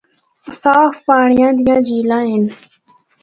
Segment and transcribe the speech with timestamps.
[0.61, 2.43] صاف پانڑیاں دیاں جھیلاں ہن۔